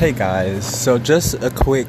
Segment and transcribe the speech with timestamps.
[0.00, 1.86] Hey guys, so just a quick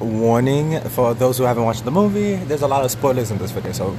[0.00, 2.36] warning for those who haven't watched the movie.
[2.36, 3.94] There's a lot of spoilers in this video, so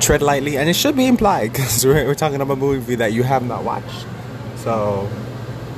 [0.00, 3.14] tread lightly, and it should be implied because we're, we're talking about a movie that
[3.14, 4.04] you have not watched.
[4.56, 5.08] So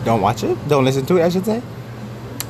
[0.04, 1.62] don't watch it, don't listen to it, I should say.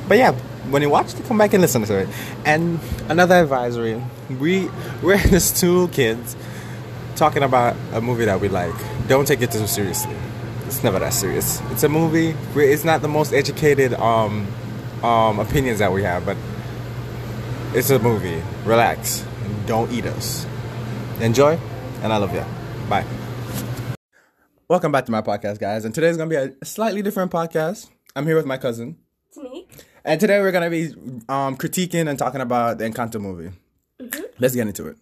[0.07, 0.31] But yeah,
[0.71, 2.09] when you watch it, come back and listen to it.
[2.43, 2.79] And
[3.09, 4.01] another advisory:
[4.39, 4.71] we
[5.03, 6.35] we're just two kids
[7.15, 8.73] talking about a movie that we like.
[9.07, 10.15] Don't take it too seriously.
[10.71, 11.61] It's never that serious.
[11.71, 12.29] It's a movie.
[12.55, 14.47] It's not the most educated um,
[15.03, 16.37] um, opinions that we have, but
[17.73, 18.41] it's a movie.
[18.63, 19.25] Relax.
[19.65, 20.47] Don't eat us.
[21.19, 21.59] Enjoy,
[22.01, 22.45] and I love you.
[22.87, 23.05] Bye.
[24.69, 25.83] Welcome back to my podcast, guys.
[25.83, 27.89] And today's gonna be a slightly different podcast.
[28.15, 28.95] I'm here with my cousin.
[29.27, 29.67] It's me.
[30.05, 30.93] And today we're gonna be
[31.27, 33.51] um, critiquing and talking about the Encanto movie.
[34.01, 34.21] Mm-hmm.
[34.39, 34.95] Let's get into it.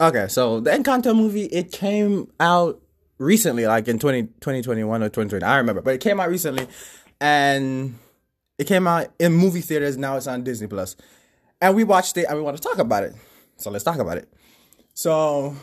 [0.00, 2.80] Okay, so the Encanto movie it came out
[3.18, 5.44] recently, like in 20, 2021 or 2020.
[5.44, 6.66] I remember, but it came out recently,
[7.20, 7.98] and
[8.58, 9.96] it came out in movie theaters.
[9.96, 10.96] Now it's on Disney Plus,
[11.60, 13.14] and we watched it and we want to talk about it.
[13.56, 14.28] So let's talk about it.
[14.94, 15.54] So,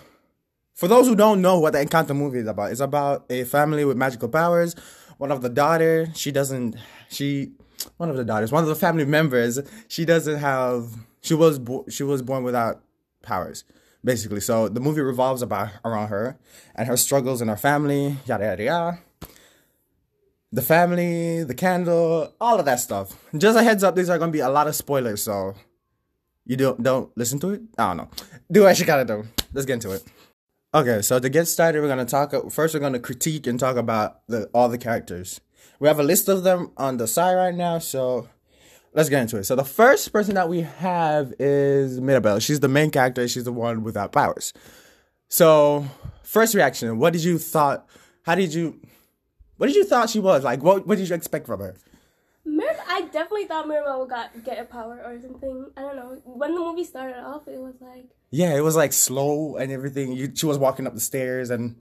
[0.74, 3.86] for those who don't know what the Encanto movie is about, it's about a family
[3.86, 4.76] with magical powers.
[5.18, 6.76] One of the daughter, she doesn't,
[7.10, 7.54] she,
[7.98, 11.86] one of the daughters, one of the family members, she doesn't have, she was, bo-
[11.90, 12.82] she was born without
[13.24, 13.64] powers
[14.06, 14.40] basically.
[14.40, 16.38] So the movie revolves about around her
[16.76, 19.00] and her struggles in her family, yada yada yada.
[20.52, 23.20] The family, the candle, all of that stuff.
[23.36, 25.56] Just a heads up, these are gonna be a lot of spoilers, so
[26.46, 27.62] you don't don't listen to it.
[27.78, 28.10] I don't know.
[28.50, 29.28] Do what you gotta do.
[29.52, 30.04] Let's get into it.
[30.74, 32.32] Okay, so to get started, we're gonna talk.
[32.52, 35.42] First, we're gonna critique and talk about the all the characters.
[35.80, 38.30] We have a list of them on the side right now, so
[38.96, 39.44] let's get into it.
[39.44, 42.40] So the first person that we have is Mirabel.
[42.40, 43.28] She's the main character.
[43.28, 44.54] She's the one without powers.
[45.28, 45.86] So
[46.24, 47.88] first reaction, what did you thought?
[48.24, 48.80] How did you?
[49.58, 50.64] What did you thought she was like?
[50.64, 51.76] What What did you expect from her?
[52.46, 55.72] Mir- I definitely thought Mirabel got get a power or something.
[55.78, 56.22] I don't know.
[56.24, 60.12] When the movie started off, it was like yeah, it was like slow and everything.
[60.14, 61.78] You, she was walking up the stairs, and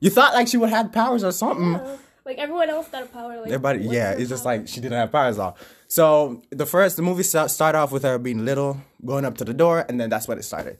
[0.00, 1.72] you thought like she would have powers or something.
[1.72, 1.96] Yeah.
[2.24, 3.36] Like everyone else got a power.
[3.36, 5.56] Like everybody, yeah, it's just like she didn't have powers all.
[5.86, 9.44] So the first, the movie start, start off with her being little, going up to
[9.44, 10.78] the door, and then that's when it started.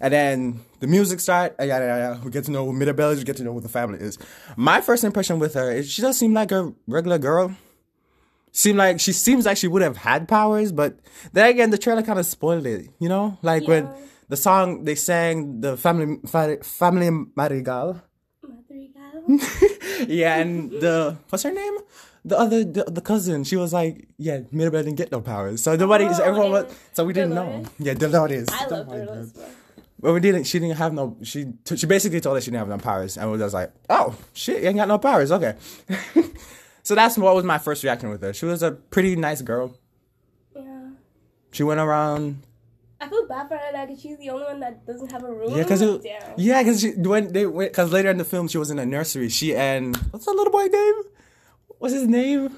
[0.00, 2.18] And then the music start, yeah, yeah, yeah.
[2.22, 4.18] We get to know who Mirabel is, we get to know what the family is.
[4.56, 7.54] My first impression with her is she does seem like a regular girl.
[8.52, 10.98] Seem like she seems like she would have had powers, but
[11.32, 12.88] then again, the trailer kind of spoiled it.
[12.98, 13.68] You know, like yeah.
[13.68, 13.88] when
[14.28, 16.18] the song they sang, the family
[16.62, 18.02] family Madrigal.
[20.06, 21.76] Yeah, and the what's her name?
[22.24, 25.74] the other the, the, cousin, she was like, yeah, Mirabel didn't get no powers, so
[25.76, 27.64] nobody, oh, everyone was, so we didn't Dolores.
[27.64, 27.70] know.
[27.78, 28.48] Yeah, Dolores.
[28.52, 29.32] I love oh Dolores.
[30.00, 30.44] But we didn't.
[30.44, 31.16] She didn't have no.
[31.22, 34.16] She she basically told us she didn't have no powers, and we was like, oh
[34.32, 35.32] shit, you ain't got no powers.
[35.32, 35.54] Okay.
[36.84, 38.32] so that's what was my first reaction with her.
[38.32, 39.76] She was a pretty nice girl.
[40.54, 40.90] Yeah.
[41.50, 42.42] She went around.
[43.00, 45.32] I feel bad for her that like, she's the only one that doesn't have a
[45.32, 45.56] room.
[45.56, 45.82] Yeah, because
[46.36, 49.28] yeah, because when they because later in the film she was in a nursery.
[49.28, 50.94] She and what's that little boy name?
[51.78, 52.56] what's his name?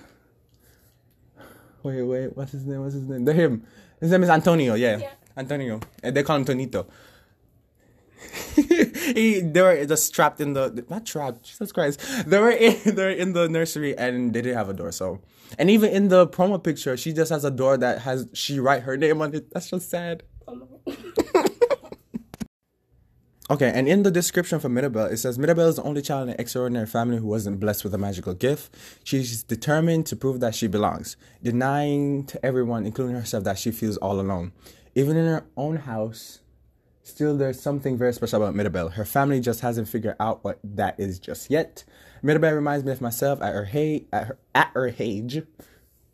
[1.82, 2.80] Wait, wait, what's his name?
[2.80, 3.24] What's his name?
[3.24, 3.66] The him.
[4.00, 4.74] His name is Antonio.
[4.74, 5.10] Yeah, yeah.
[5.36, 5.80] Antonio.
[6.02, 6.86] And they call him Tonito.
[8.54, 13.10] he they were just trapped in the not trapped Jesus Christ they were in they're
[13.10, 15.20] in the nursery and they didn't have a door so
[15.58, 18.82] and even in the promo picture she just has a door that has she write
[18.82, 20.22] her name on it that's just sad.
[23.50, 26.34] Okay, and in the description for Mirabel, it says Mirabel is the only child in
[26.34, 28.72] an extraordinary family who wasn't blessed with a magical gift.
[29.02, 33.96] She's determined to prove that she belongs, denying to everyone, including herself, that she feels
[33.96, 34.52] all alone.
[34.94, 36.42] Even in her own house,
[37.02, 38.90] still there's something very special about Mirabel.
[38.90, 41.82] Her family just hasn't figured out what that is just yet.
[42.22, 43.68] Mirabel reminds me of myself at her,
[44.12, 45.42] at her, at her age,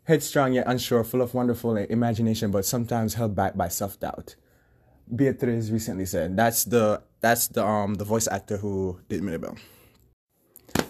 [0.04, 4.36] headstrong yet unsure, full of wonderful imagination, but sometimes held back by self doubt.
[5.14, 6.36] Beatriz recently said.
[6.36, 9.56] That's the that's the um the voice actor who did Mirabel.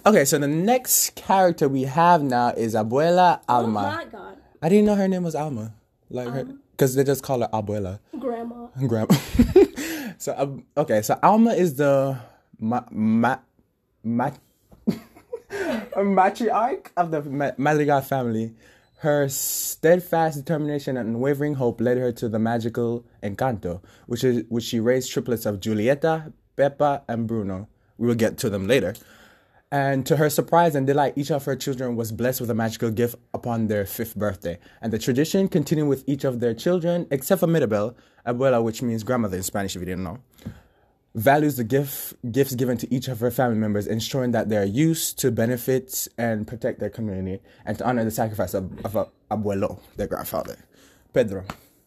[0.04, 3.81] Okay, so the next character we have now is Abuela Alma.
[3.81, 4.38] Oh my god!
[4.62, 5.74] I didn't know her name was Alma,
[6.10, 7.98] like um, her, because they just call her Abuela.
[8.18, 8.68] Grandma.
[8.86, 9.15] Grandma.
[10.19, 12.19] so um, okay, so Alma is the
[12.59, 13.39] ma ma
[14.03, 14.30] ma
[15.97, 18.54] matriarch of the Madrigal family.
[19.01, 24.65] Her steadfast determination and unwavering hope led her to the magical Encanto, which is which
[24.65, 27.69] she raised triplets of Julieta, Pepa, and Bruno.
[27.98, 28.95] We will get to them later.
[29.71, 32.91] And to her surprise and delight, each of her children was blessed with a magical
[32.91, 34.59] gift upon their fifth birthday.
[34.81, 39.03] And the tradition continued with each of their children, except for Mirabel, abuela, which means
[39.03, 40.19] grandmother in Spanish, if you didn't know.
[41.16, 44.65] Values the gift gifts given to each of her family members, ensuring that they are
[44.66, 49.09] used to benefit and protect their community, and to honor the sacrifice of, of a
[49.30, 50.59] abuelo, their grandfather,
[51.15, 51.45] Pedro.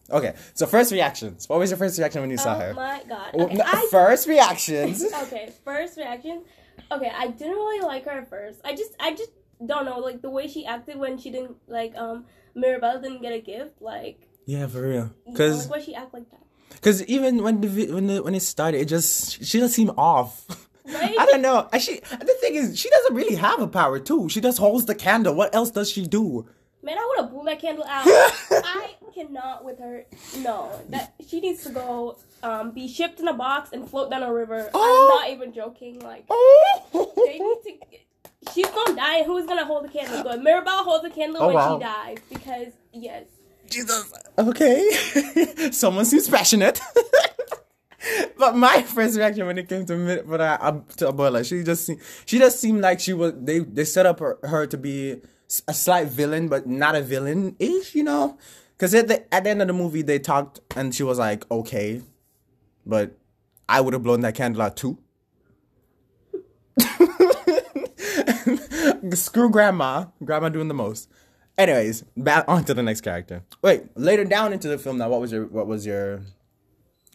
[0.09, 1.47] Okay, so first reactions.
[1.47, 2.73] What was your first reaction when you saw Oh her?
[2.73, 3.35] my god.
[3.35, 5.03] Okay, no, I first reactions.
[5.23, 6.43] okay, first reaction.
[6.91, 8.59] Okay, I didn't really like her at first.
[8.65, 9.29] I just I just
[9.63, 12.25] don't know, like the way she acted when she didn't like um
[12.55, 14.91] Mirabel didn't get a gift, like yeah, for real.
[14.93, 16.41] you know, Because like why she act like that.
[16.71, 20.45] Because even when the when the, when it started, it just she doesn't seem off.
[20.85, 21.15] Right?
[21.19, 21.67] I don't know.
[21.79, 24.29] She the thing is, she doesn't really have a power too.
[24.29, 25.35] She just holds the candle.
[25.35, 26.47] What else does she do?
[26.81, 28.05] Man, I would have blew that candle out.
[28.07, 30.05] I cannot with her.
[30.37, 34.23] No, that she needs to go um be shipped in a box and float down
[34.23, 34.69] a river.
[34.73, 35.09] Oh.
[35.11, 35.99] I'm not even joking.
[35.99, 38.53] Like they Oh, need to.
[38.53, 40.23] She's gonna die, who's gonna hold the candle?
[40.23, 40.41] Good.
[40.43, 41.77] Mirabel holds the candle Oh, when wow.
[41.77, 43.25] she dies because yes.
[43.69, 44.11] Jesus.
[44.37, 44.89] Okay,
[45.71, 46.79] someone seems passionate.
[48.37, 51.85] but my first reaction when it came to but I, um, to Abuela, she just
[51.85, 55.21] se- she just seemed like she was they they set up her, her to be
[55.67, 58.37] a slight villain, but not a villain ish, you know.
[58.77, 61.49] Because at the at the end of the movie, they talked and she was like,
[61.51, 62.01] okay,
[62.85, 63.17] but
[63.67, 64.97] I would have blown that candle out too.
[69.13, 70.05] Screw grandma.
[70.23, 71.09] Grandma doing the most.
[71.59, 73.43] Anyways, back on to the next character.
[73.61, 76.21] Wait, later down into the film now, what was your what was your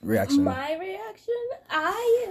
[0.03, 0.45] reaction?
[0.45, 1.35] My reaction,
[1.71, 2.29] I,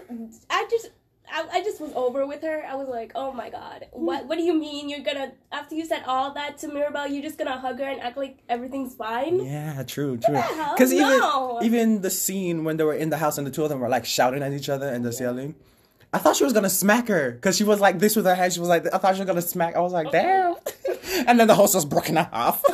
[0.47, 0.91] I just,
[1.31, 2.63] I, I just was over with her.
[2.69, 5.87] I was like, oh my god, what, what do you mean you're gonna after you
[5.87, 9.43] said all that to Mirabel, you're just gonna hug her and act like everything's fine?
[9.43, 10.35] Yeah, true, true.
[10.35, 10.75] the hell?
[10.75, 11.59] Because even No.
[11.63, 13.89] even the scene when they were in the house and the two of them were
[13.89, 15.55] like shouting at each other and just yelling.
[16.15, 18.53] I thought she was gonna smack her because she was like this with her head.
[18.53, 19.75] She was like, I thought she was gonna smack.
[19.75, 20.55] I was like, oh, damn.
[21.27, 22.63] And then the host was broken in half.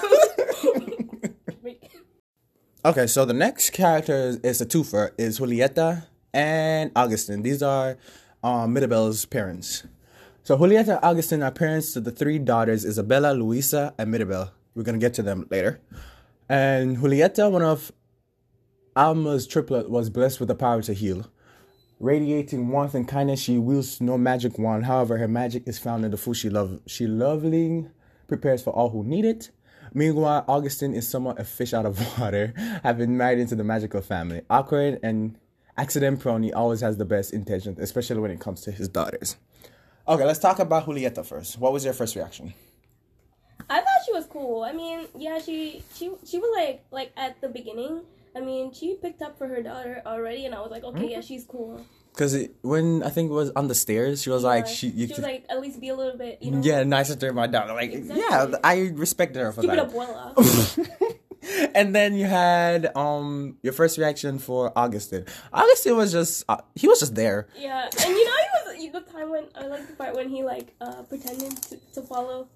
[2.86, 7.42] Okay, so the next character is, a twofer is Julieta and Augustin.
[7.42, 7.98] These are
[8.42, 9.84] um, Mirabel's parents.
[10.44, 14.52] So Julieta and Augustin are parents to the three daughters Isabella, Luisa, and Mirabel.
[14.76, 15.82] We're gonna get to them later.
[16.48, 17.92] And Julieta, one of
[18.96, 21.28] Alma's triplet, was blessed with the power to heal.
[22.00, 24.86] Radiating warmth and kindness, she wields no magic wand.
[24.86, 26.80] However, her magic is found in the food she love.
[26.88, 27.90] She lovingly
[28.30, 29.52] prepares for all who need it.
[29.94, 32.54] Meanwhile, Augustine is somewhat a fish out of water,
[32.84, 34.42] having married into the magical family.
[34.50, 35.38] Awkward and
[35.78, 39.36] accident prone, he always has the best intentions, especially when it comes to his daughters.
[40.08, 41.60] Okay, let's talk about Julieta first.
[41.60, 42.54] What was your first reaction?
[43.70, 44.64] I thought she was cool.
[44.64, 48.02] I mean, yeah, she she she was like like at the beginning.
[48.36, 51.10] I mean, she picked up for her daughter already, and I was like, okay, mm-hmm.
[51.10, 51.86] yeah, she's cool.
[52.14, 55.14] Because when I think it was on the stairs, she was like, she, you she
[55.14, 56.62] was like at least be a little bit, you know.
[56.62, 57.74] yeah, nicer to my daughter.
[57.74, 58.24] Like, Exactly.
[58.30, 59.90] yeah, I respected her for Stupid that.
[59.90, 61.16] abuela.
[61.76, 65.26] and then you had um your first reaction for Augustine.
[65.54, 67.48] Augustine was just uh, he was just there.
[67.58, 70.44] yeah, and you know, he was the time when I like the part when he
[70.44, 72.50] like uh pretended to, to follow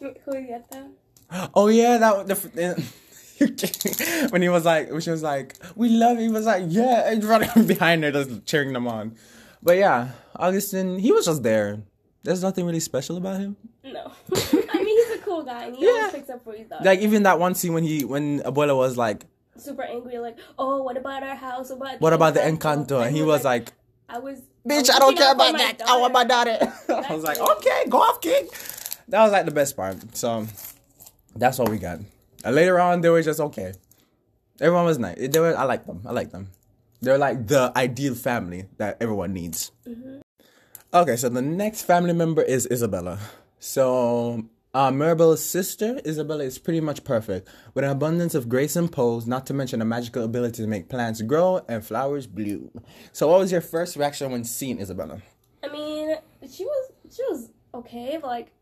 [0.00, 0.90] Julieta.
[1.54, 2.84] Oh yeah, that the
[4.30, 6.24] when he was like when she was like we love you.
[6.24, 9.16] He was like yeah, and running behind her just cheering them on.
[9.62, 11.80] But yeah, Augustine he was just there.
[12.22, 13.56] There's nothing really special about him.
[13.84, 15.90] No, I mean he's a cool guy, and he Yeah.
[15.92, 16.84] always picks up for his daughter.
[16.84, 19.24] Like even that one scene when he when Abuela was like,
[19.56, 21.70] Super angry, like, oh, what about our house?
[21.70, 23.72] What about "What about the Encanto?" and he was like,
[24.08, 25.82] I was, "Bitch, was I don't care about that.
[25.86, 26.58] I want my daughter."
[26.88, 28.48] I was like, "Okay, go off, king."
[29.08, 30.16] That was like the best part.
[30.16, 30.46] So
[31.36, 32.00] that's what we got.
[32.44, 33.72] And later on, they were just okay.
[34.60, 35.16] Everyone was nice.
[35.18, 35.56] They were.
[35.56, 36.02] I like them.
[36.06, 36.50] I like them.
[37.00, 39.72] They're like the ideal family that everyone needs.
[40.92, 43.18] Okay, so the next family member is Isabella.
[43.58, 48.90] So, uh, Mirabel's sister, Isabella, is pretty much perfect, with an abundance of grace and
[48.90, 52.70] pose, not to mention a magical ability to make plants grow and flowers bloom.
[53.12, 55.20] So, what was your first reaction when seeing Isabella?
[55.62, 56.16] I mean,
[56.48, 58.52] she was, she was okay, but like,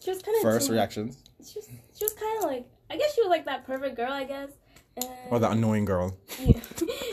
[0.00, 1.22] she was kind of First reactions?
[1.44, 1.68] She was,
[1.98, 4.50] she was kind of like, I guess she was like that perfect girl, I guess.
[4.96, 6.16] And, Or the annoying girl?
[6.38, 6.46] yeah.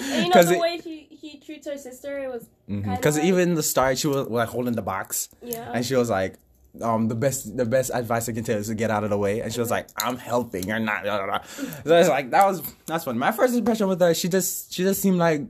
[0.01, 3.23] and you know the it- way she he treats her sister, it was Because of
[3.23, 5.71] even in the start, she was like holding the box, yeah.
[5.73, 6.35] and she was like,
[6.81, 9.17] um, the best, the best advice I can tell is to get out of the
[9.17, 9.41] way.
[9.41, 11.43] And she was like, "I'm helping, you're not." Blah, blah, blah.
[11.83, 13.17] So it's like that was that's fun.
[13.19, 15.41] My first impression with her, she just she just seemed like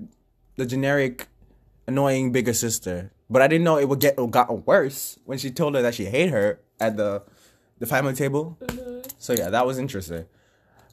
[0.58, 1.28] the generic,
[1.88, 3.12] annoying bigger sister.
[3.30, 5.94] But I didn't know it would get it got worse when she told her that
[5.96, 7.22] she hated her at the
[7.80, 8.58] the family table.
[8.62, 9.10] Mm-hmm.
[9.22, 10.26] So yeah, that was interesting.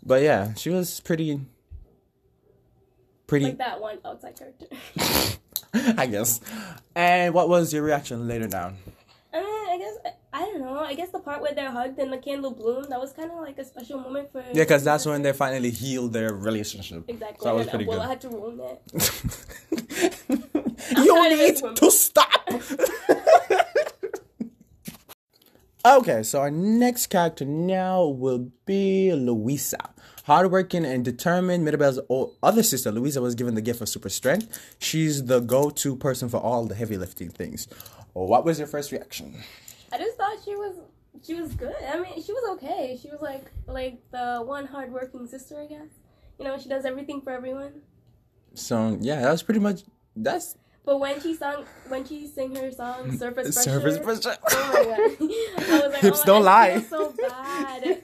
[0.04, 1.40] But yeah, she was pretty,
[3.26, 4.66] pretty, like that one outside character.
[5.96, 6.38] I guess.
[6.94, 8.76] And what was your reaction later down?
[9.32, 9.38] I
[9.70, 10.78] I guess I don't know.
[10.78, 13.38] I guess the part where they're hugged and the candle bloomed, that was kind of
[13.38, 14.40] like a special moment for.
[14.52, 17.04] Yeah, because that's when they finally healed their relationship.
[17.08, 17.38] Exactly.
[17.40, 18.08] So that was pretty Abuela good.
[18.08, 18.82] had to ruin it.
[20.98, 22.44] you need to stop.
[25.84, 29.78] Okay, so our next character now will be Luisa.
[30.24, 32.00] Hardworking and determined, Mirabel's
[32.42, 34.76] other sister, Luisa, was given the gift of super strength.
[34.78, 37.68] She's the go to person for all the heavy lifting things.
[38.12, 39.34] What was your first reaction?
[39.92, 40.74] I just thought she was
[41.24, 41.74] she was good.
[41.88, 42.98] I mean, she was okay.
[43.00, 45.88] She was like like the one hardworking sister, I guess.
[46.38, 47.82] You know, she does everything for everyone.
[48.54, 49.82] So, yeah, that was pretty much.
[50.16, 50.56] That's
[50.88, 54.38] But when she sung, when she sang her song "Surface Pressure," surface pressure.
[54.50, 56.80] oh my god, I was like, Hips oh, don't I lie.
[56.80, 57.82] Feel so bad.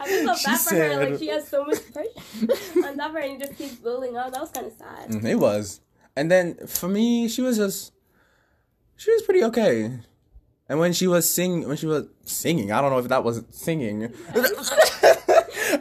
[0.00, 1.10] I feel so She bad for her.
[1.10, 4.16] Like she has so much pressure on top of her, and it just keeps building
[4.16, 4.32] up.
[4.32, 5.10] That was kind of sad.
[5.10, 5.82] Mm, It was.
[6.16, 7.92] And then for me, she was just
[8.96, 9.98] she was pretty okay.
[10.70, 13.42] And when she was sing when she was singing, I don't know if that was
[13.50, 14.14] singing.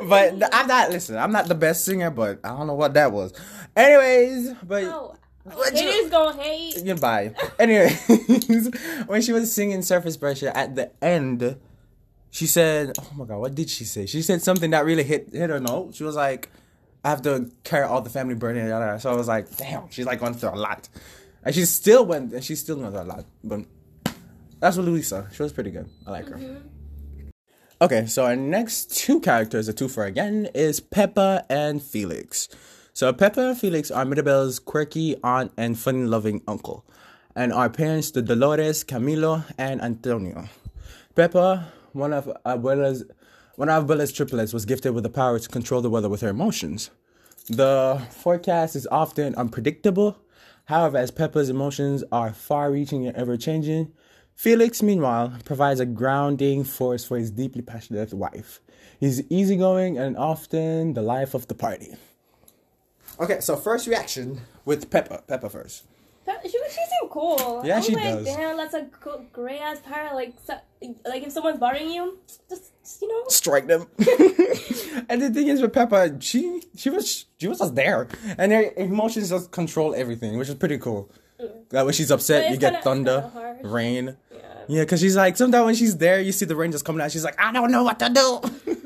[0.09, 3.13] but I'm not listen, I'm not the best singer, but I don't know what that
[3.13, 3.33] was.
[3.77, 6.83] Anyways, but Oh, What you- haters gonna hate.
[6.85, 7.33] goodbye.
[7.59, 7.95] Anyways,
[9.07, 11.55] when she was singing Surface Pressure at the end,
[12.31, 15.29] she said, "Oh my god, what did she say?" She said something that really hit
[15.31, 15.95] hit her note.
[15.95, 16.49] She was like,
[17.05, 18.99] "I have to carry all the family burden." yada, yada.
[18.99, 20.89] So I was like, "Damn, she's like going through a lot,"
[21.43, 23.25] and she still went, and she's still going through a lot.
[23.43, 23.61] But
[24.59, 25.29] that's what Luisa.
[25.31, 25.87] She was pretty good.
[26.05, 26.35] I like her.
[26.35, 26.67] Mm-hmm.
[27.79, 32.49] Okay, so our next two characters, a twofer again, is Pepa and Felix.
[32.97, 36.83] So Pepa and Felix are Mirabel's quirky aunt and fun-loving uncle,
[37.35, 40.49] and are parents to Dolores, Camilo, and Antonio.
[41.15, 43.03] Pepa, one of Abuela's
[43.53, 46.29] one of Abuela's triplets, was gifted with the power to control the weather with her
[46.29, 46.89] emotions.
[47.47, 50.17] The forecast is often unpredictable.
[50.65, 53.93] However, as Pepa's emotions are far reaching and ever changing,
[54.33, 58.59] Felix, meanwhile, provides a grounding force for his deeply passionate wife.
[58.99, 61.95] He's easygoing and often the life of the party.
[63.19, 65.23] Okay, so first reaction with Pepa.
[65.27, 65.83] Pepa first.
[66.25, 67.61] That- She, she seemed cool.
[67.65, 68.25] Yeah, I was she like, does.
[68.25, 70.13] Damn, that's a cool, great ass power.
[70.13, 70.55] Like, so,
[71.05, 72.19] like if someone's bothering you,
[72.49, 73.23] just, just you know.
[73.29, 73.87] Strike them.
[75.09, 78.07] and the thing is with Pepa, she she was she was just there,
[78.37, 81.09] and her emotions just control everything, which is pretty cool.
[81.41, 81.49] Mm.
[81.71, 83.31] Like when she's upset, you get thunder,
[83.63, 84.17] rain.
[84.31, 84.39] Yeah.
[84.69, 87.09] Yeah, because she's like, sometimes when she's there, you see the rain just coming out.
[87.11, 88.41] She's like, I don't know what to do.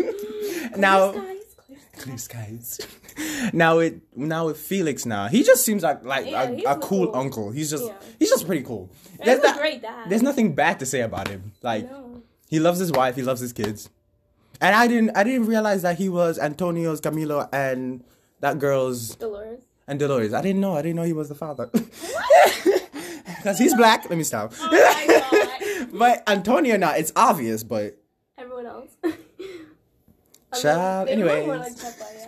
[0.72, 0.78] Mm.
[0.78, 2.80] now, Clear skies, clear clear skies.
[3.54, 7.08] now it now with Felix now, he just seems like like Yeah, a, a cool
[7.08, 7.16] cool.
[7.16, 7.52] uncle.
[7.52, 7.94] He's just Yeah.
[8.20, 8.90] he's just pretty cool.
[9.20, 10.10] And There's he's a not- great dad.
[10.10, 11.52] There's nothing bad to say about him.
[11.62, 12.22] Like No.
[12.50, 13.90] he loves his wife, he loves his kids.
[14.60, 18.04] And I didn't I didn't realize that he was Antonio's Camilo and
[18.42, 19.62] that girl's Dolores.
[19.88, 20.34] and Dolores.
[20.34, 20.76] I didn't know.
[20.76, 21.70] I didn't know he was the father.
[23.38, 24.08] Because he's black.
[24.08, 24.54] Let me stop.
[24.60, 27.98] Oh but Antonio now, it's obvious, but
[28.38, 28.92] Everyone else.
[30.62, 32.21] Child, they anyways.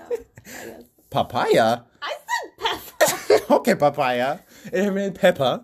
[0.46, 1.80] Like Pepa, yeah.
[2.02, 2.44] I guess.
[2.60, 2.62] papaya.
[2.62, 3.52] I said Pepa.
[3.58, 4.40] okay, papaya.
[4.72, 5.64] It meant Pepa.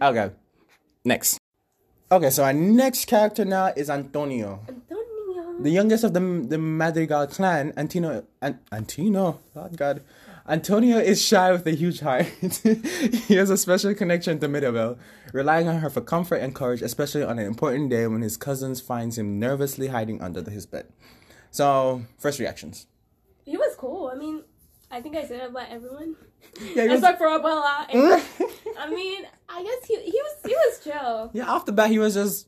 [0.00, 0.30] Okay.
[1.04, 1.38] Next.
[2.10, 4.60] Okay, so our next character now is Antonio.
[4.68, 5.62] Antonio.
[5.62, 10.02] The youngest of the the Madrigal clan, Antino, An- Antino, oh God,
[10.48, 12.24] Antonio is shy with a huge heart.
[13.26, 14.98] he has a special connection to Mirabel,
[15.32, 18.80] relying on her for comfort and courage, especially on an important day when his cousins
[18.80, 20.86] finds him nervously hiding under his bed.
[21.50, 22.86] So, first reactions.
[23.48, 24.10] He was cool.
[24.12, 24.42] I mean,
[24.90, 26.16] I think I said it about everyone.
[26.60, 27.86] Yeah, he was- Except for Abuela.
[27.92, 28.22] And,
[28.78, 31.30] I mean, I guess he he was he was chill.
[31.32, 31.50] yeah.
[31.52, 32.46] Off the bat, he was just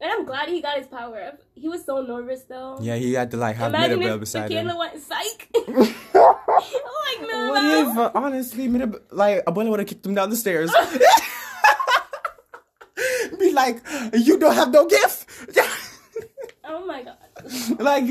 [0.00, 1.38] And I'm glad he got his power up.
[1.54, 2.78] He was so nervous though.
[2.80, 2.96] yeah.
[2.96, 4.78] He had to like have Imagine Mirabel if beside Tequila him.
[4.78, 5.48] went psych.
[5.56, 5.74] I'm
[7.06, 10.36] like, no, What if, uh, honestly, Mirabel, like Abuela would have kicked him down the
[10.36, 10.70] stairs?
[13.38, 13.80] Be like,
[14.14, 15.26] you don't have no gift.
[16.64, 17.16] Oh my god.
[17.80, 18.04] like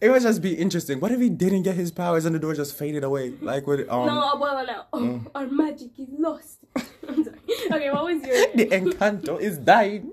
[0.00, 1.00] it would just be interesting.
[1.00, 3.34] What if he didn't get his powers and the door just faded away?
[3.40, 4.86] Like with um No, Abuela now.
[4.92, 5.26] Oh, Mm.
[5.34, 6.58] our magic is lost.
[7.08, 7.36] I'm sorry.
[7.72, 10.12] Okay, what was your the encanto is dying.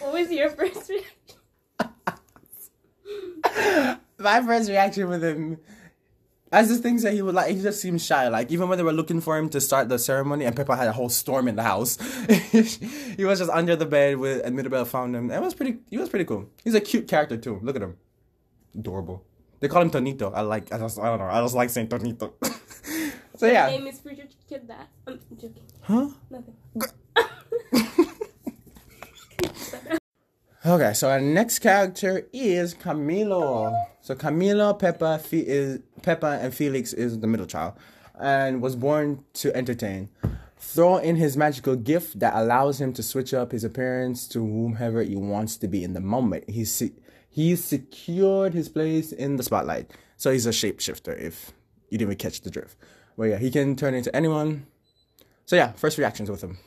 [0.00, 1.38] what was your first reaction?
[4.20, 5.58] My first reaction with him
[6.50, 8.26] as the things that he would like he just seemed shy.
[8.28, 10.88] Like even when they were looking for him to start the ceremony and Pepa had
[10.88, 11.98] a whole storm in the house.
[13.16, 15.30] he was just under the bed with and Mirabel found him.
[15.30, 16.48] It was pretty he was pretty cool.
[16.64, 17.60] He's a cute character too.
[17.62, 17.96] Look at him.
[18.78, 19.24] Adorable.
[19.60, 20.32] They call him Tonito.
[20.34, 21.26] I like I just I don't know.
[21.26, 22.32] I just like saying Tonito.
[23.36, 23.66] so My yeah.
[23.66, 24.88] name is Preacher Kid that.
[25.06, 25.62] I'm joking.
[25.82, 26.08] Huh?
[26.30, 26.54] Nothing.
[30.66, 33.74] Okay, so our next character is Camilo.
[34.02, 37.74] So Camilo, Pepa, Fe- is Pepa, and Felix is the middle child,
[38.20, 40.10] and was born to entertain.
[40.58, 45.00] Throw in his magical gift that allows him to switch up his appearance to whomever
[45.02, 46.50] he wants to be in the moment.
[46.50, 46.92] He's se-
[47.38, 51.16] he's secured his place in the spotlight, so he's a shapeshifter.
[51.16, 51.52] If
[51.88, 52.76] you didn't catch the drift,
[53.16, 54.66] But yeah, he can turn into anyone.
[55.46, 56.58] So yeah, first reactions with him.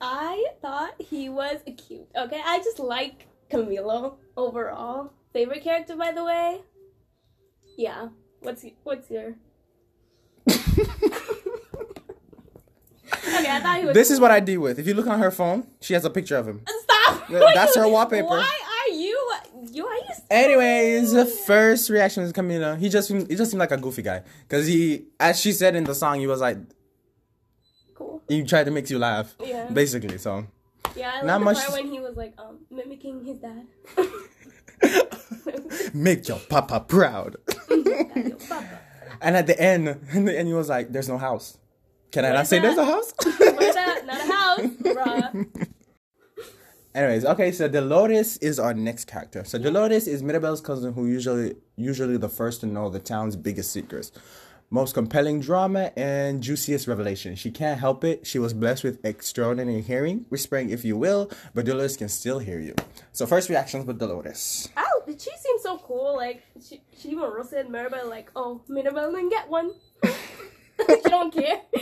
[0.00, 2.08] I thought he was cute.
[2.16, 5.12] Okay, I just like Camilo overall.
[5.34, 6.62] Favorite character, by the way.
[7.76, 8.08] Yeah.
[8.40, 9.34] What's what's your?
[10.48, 10.62] okay,
[13.56, 13.94] I thought he was.
[13.94, 14.78] This is what I deal with.
[14.78, 16.62] If you look on her phone, she has a picture of him.
[16.84, 17.28] Stop.
[17.28, 18.28] That's her wallpaper.
[18.28, 19.16] Why are you?
[19.72, 20.14] You are you?
[20.30, 22.78] Anyways, the first reaction is Camila.
[22.78, 25.76] He just seemed, he just seemed like a goofy guy because he, as she said
[25.76, 26.58] in the song, he was like
[27.94, 28.22] Cool.
[28.28, 29.66] he tried to make you laugh, Yeah.
[29.70, 30.18] basically.
[30.18, 30.46] So
[30.96, 33.66] Yeah, I Not the much- part when he was like um mimicking his dad.
[35.94, 37.36] make your papa proud.
[39.20, 41.56] and at the end, in the end, he was like, "There's no house."
[42.12, 43.12] Can I not say there's a house?
[43.12, 44.02] That?
[44.06, 45.68] Not a house, bruh.
[46.96, 49.44] Anyways, okay, so Dolores is our next character.
[49.44, 53.70] So Dolores is Mirabel's cousin who usually usually the first to know the town's biggest
[53.70, 54.12] secrets.
[54.70, 57.36] Most compelling drama and juiciest revelation.
[57.36, 58.26] She can't help it.
[58.26, 62.60] She was blessed with extraordinary hearing, whispering if you will, but Dolores can still hear
[62.60, 62.74] you.
[63.12, 64.70] So first reactions with Dolores.
[64.78, 66.16] Oh, she seems so cool.
[66.16, 68.08] Like she, she even roasted Mirabel.
[68.08, 69.72] Like, oh, Mirabel didn't get one.
[71.02, 71.60] she don't care.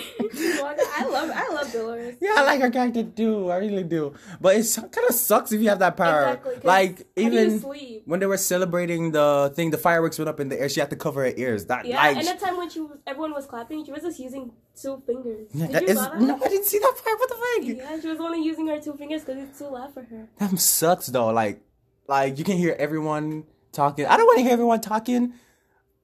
[0.96, 2.16] I love, I love Dolores.
[2.20, 3.50] Yeah, I like her character too.
[3.50, 4.14] I really do.
[4.40, 6.34] But it kind of sucks if you have that power.
[6.34, 7.60] Exactly, Like you even
[8.06, 10.68] when they were celebrating the thing, the fireworks went up in the air.
[10.68, 11.66] She had to cover her ears.
[11.66, 14.18] That Yeah, like and the time when she was, everyone was clapping, she was just
[14.18, 15.48] using two fingers.
[15.52, 16.20] Yeah, Did that you is saw that?
[16.20, 17.18] no, I didn't see that part.
[17.18, 17.76] What the fuck?
[17.76, 20.28] Yeah, she was only using her two fingers because it's too loud for her.
[20.38, 21.28] That sucks though.
[21.28, 21.60] Like,
[22.08, 24.06] like you can hear everyone talking.
[24.06, 25.34] I don't want to hear everyone talking.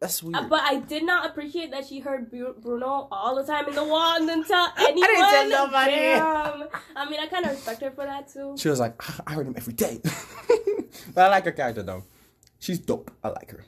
[0.00, 0.36] That's weird.
[0.36, 3.74] Uh, But I did not appreciate that she heard Bru- Bruno all the time in
[3.74, 5.08] the wall and didn't tell anyone.
[5.18, 5.90] tell nobody.
[5.92, 6.68] Damn.
[6.96, 8.54] I mean, I kind of respect her for that too.
[8.58, 10.00] she was like, "Ah, I heard him every day.
[11.14, 12.04] but I like her character though.
[12.58, 13.10] She's dope.
[13.22, 13.64] I like her.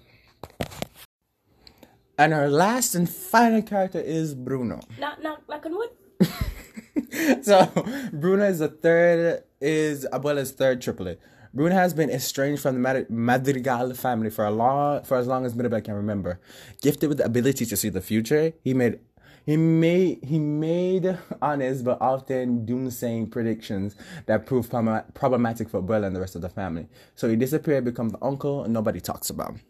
[2.18, 4.80] And her last and final character is Bruno.
[4.98, 5.90] Not, not, knock on wood.
[7.44, 7.66] so
[8.12, 11.20] Bruno is the third is Abuela's third triplet.
[11.54, 15.44] Bruno has been estranged from the Mad- Madrigal family for a long for as long
[15.44, 16.40] as Mirabel can remember.
[16.80, 19.00] Gifted with the ability to see the future, he made
[19.44, 26.07] he made he made honest but often doomsaying predictions that proved prob- problematic for Abuela
[26.07, 26.88] and the rest of the family.
[27.16, 29.50] So he disappeared, become the uncle and nobody talks about.
[29.53, 29.61] Him.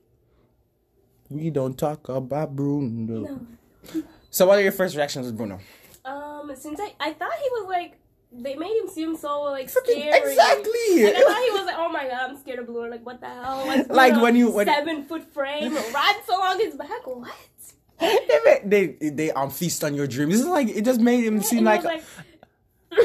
[1.30, 3.40] We don't talk about Bruno.
[4.30, 5.58] So what are your first reactions with Bruno?
[6.04, 7.98] Um, since I, I thought he was like,
[8.34, 10.30] they made him seem so like Freaking- scary.
[10.30, 11.04] exactly.
[11.04, 12.88] Like, I thought he was like, oh my god, I'm scared of Blue.
[12.90, 13.64] Like, what the hell?
[13.66, 17.06] Like, Like, when you- when- seven foot frame, rides along his back.
[17.06, 17.30] What?
[18.00, 18.60] they,
[19.00, 20.40] they they um feast on your dreams.
[20.40, 22.02] It's like it just made him seem And like,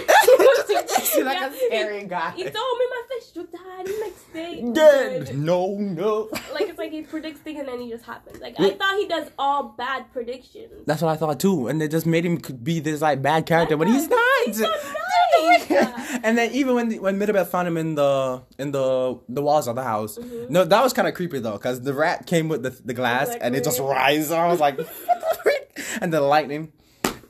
[1.03, 2.31] seem like a scary guy.
[2.31, 4.63] He told me my fish would die the next day.
[4.73, 5.37] dead.
[5.37, 6.29] No, no.
[6.53, 8.39] Like it's like he predicts things and then he just happens.
[8.41, 10.83] Like I thought he does all bad predictions.
[10.87, 13.45] That's what I thought too, and they just made him could be this like bad
[13.45, 14.19] character, but he's not.
[14.47, 14.93] He's nice.
[16.23, 19.75] and then even when when Mirabel found him in the in the the walls of
[19.75, 20.51] the house, mm-hmm.
[20.51, 23.29] no, that was kind of creepy though, because the rat came with the the glass
[23.29, 24.31] Like, and it just rises.
[24.31, 25.79] I was like, what the frick?
[26.01, 26.71] and the lightning.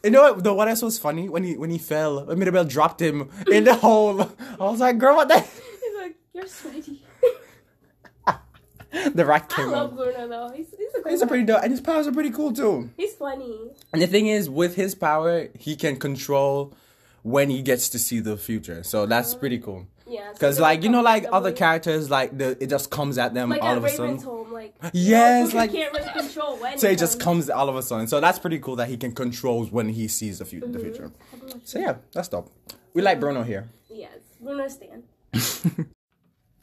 [0.04, 0.44] You know what?
[0.44, 3.64] The what else was funny when he when he fell, when Mirabel dropped him in
[3.64, 4.22] the hole.
[4.22, 5.40] I was like, girl, what the?
[5.40, 7.04] He's like, you're sweaty.
[9.14, 9.70] the rat came.
[9.70, 9.98] I love up.
[9.98, 10.52] Bruno though.
[10.56, 12.90] He's he's a cool He's a pretty dope, and his powers are pretty cool too.
[12.96, 13.72] He's funny.
[13.92, 16.74] And the thing is, with his power, he can control
[17.28, 18.84] when he gets to see the future.
[18.84, 19.86] So that's pretty cool.
[20.10, 20.32] Yeah.
[20.32, 23.62] Because like you know, like other characters, like the it just comes at them like
[23.62, 24.18] all of a sudden.
[24.20, 26.78] home, like Yes, like- can't really control when.
[26.82, 28.08] So it just comes all of a sudden.
[28.08, 30.72] So that's pretty cool that he can control when he sees the, fu- Mm-hmm.
[30.72, 31.12] the future.
[31.66, 32.50] So yeah, that's dope.
[32.94, 33.68] We like Bruno here.
[33.90, 35.04] Yes, Bruno Stan.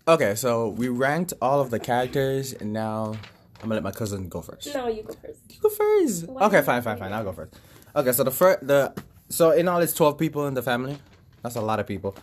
[0.06, 3.14] Okay, so we ranked all of the characters, and now
[3.62, 4.74] I'm gonna let my cousin go first.
[4.74, 5.38] No, you go first.
[5.48, 6.28] You go first.
[6.28, 7.10] Why Okay, fine, fine, fine.
[7.12, 7.54] I'll go first.
[7.96, 8.92] Okay, so the first, the
[9.34, 10.96] so in all, it's twelve people in the family.
[11.42, 12.14] That's a lot of people.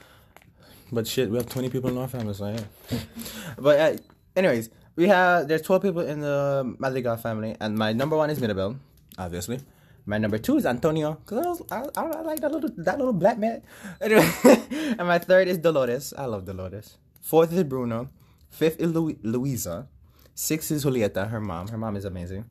[0.91, 2.99] But shit, we have twenty people in our family, so yeah.
[3.59, 3.97] but uh,
[4.35, 8.39] anyways, we have there's twelve people in the Madrigal family, and my number one is
[8.39, 8.77] Mirabel,
[9.17, 9.59] obviously.
[10.05, 13.13] My number two is Antonio, cause I, was, I, I, like that little that little
[13.13, 13.61] black man.
[14.01, 14.27] Anyway,
[14.97, 16.13] and my third is Dolores.
[16.17, 16.97] I love Dolores.
[17.19, 18.09] Fourth is Bruno.
[18.49, 19.87] Fifth is Lu- Luisa.
[20.33, 21.67] Sixth is Julieta, her mom.
[21.67, 22.45] Her mom is amazing.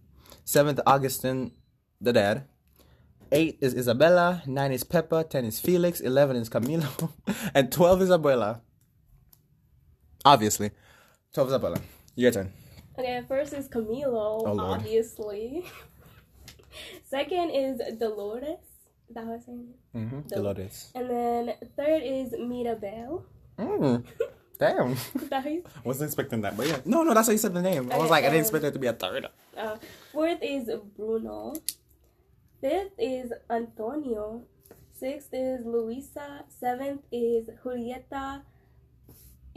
[0.45, 1.53] Seventh, Augustin,
[2.01, 2.45] the dad.
[3.33, 4.43] Eight is Isabella.
[4.47, 5.29] Nine is Pepa.
[5.29, 6.01] Ten is Felix.
[6.01, 7.13] Eleven is Camilo.
[7.55, 8.61] and twelve is Abuela.
[10.25, 10.71] Obviously.
[11.33, 11.81] Twelve is Abuela.
[12.17, 12.53] Your turn.
[12.99, 14.81] Okay, first is Camilo, Oh, Lord.
[14.81, 15.65] obviously.
[17.05, 18.59] Second is Dolores.
[19.09, 19.97] Is that how I say it?
[19.97, 20.21] Mm-hmm.
[20.29, 20.91] Dolores.
[20.95, 23.25] And then third is Mirabel.
[23.59, 24.05] Mm.
[24.59, 24.93] Damn.
[25.15, 25.65] Is that you?
[25.85, 26.81] Wasn't expecting that, but yeah.
[26.85, 27.91] No, no, that's how you said the name.
[27.91, 29.27] I was Okay, like, I didn't um, expect there to be a third.
[29.57, 29.77] Uh,
[30.13, 31.55] fourth is Bruno.
[32.61, 34.43] Fifth is Antonio.
[34.93, 36.45] Sixth is Luisa.
[36.49, 38.43] Seventh is Julieta.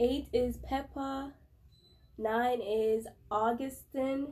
[0.00, 1.32] Eight is Pepa.
[2.16, 4.28] Nine is Augustin.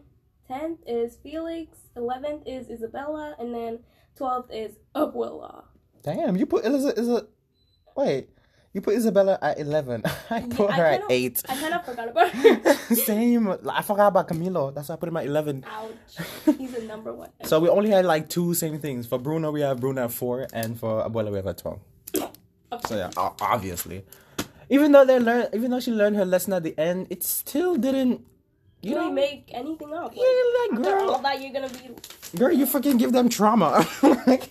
[0.48, 1.78] Tenth is Felix.
[1.96, 3.36] Eleventh is Isabella.
[3.38, 3.80] And then
[4.16, 5.64] twelfth is Abuela.
[6.02, 7.26] Damn, you put Eliza is a
[7.94, 8.30] wait.
[8.74, 10.02] You put Isabella at eleven.
[10.30, 11.42] I put I her at kinda- eight.
[11.48, 12.74] I kind of forgot about her.
[12.94, 13.48] Same.
[13.70, 14.74] I forgot about Camilo.
[14.74, 15.64] That's why I put him at eleven.
[15.68, 16.26] Ouch.
[16.58, 17.30] He's the number one.
[17.44, 19.06] So we only had like two same things.
[19.06, 21.80] For Bruno, we have Bruno at four, and for Abuela, we have at twelve.
[22.88, 24.02] So yeah, obviously.
[24.70, 27.76] Even though they learn, even though she learned her lesson at the end, it still
[27.76, 28.24] didn't.
[28.80, 30.14] You You know, don't make anything up.
[30.16, 30.22] Yeah,
[30.72, 31.10] like, girl.
[31.10, 31.90] all that, you're gonna be.
[32.38, 33.86] girl, you freaking give them trauma.
[34.26, 34.48] Like,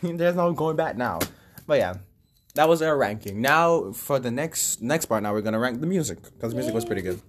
[0.00, 1.18] There's no going back now.
[1.66, 1.94] But yeah,
[2.54, 3.40] that was our ranking.
[3.40, 6.74] Now for the next next part, now we're gonna rank the music because the music
[6.74, 7.20] was pretty good.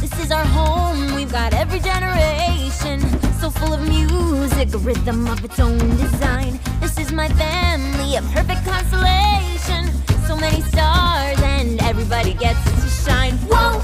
[0.00, 3.00] This is our home, we've got every generation.
[3.40, 6.58] So full of music, a rhythm of its own design.
[6.80, 9.88] This is my family, a perfect constellation.
[10.26, 13.34] So many stars, and everybody gets to shine.
[13.48, 13.78] Whoa!